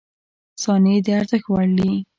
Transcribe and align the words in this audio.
•ثانیې 0.63 0.97
د 1.05 1.07
ارزښت 1.19 1.47
وړ 1.49 1.67
دي. 1.77 1.91